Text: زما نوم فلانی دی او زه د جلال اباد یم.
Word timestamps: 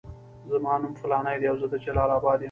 زما 0.51 0.73
نوم 0.81 0.93
فلانی 1.01 1.35
دی 1.39 1.47
او 1.49 1.57
زه 1.61 1.67
د 1.73 1.75
جلال 1.85 2.09
اباد 2.17 2.37
یم. 2.39 2.39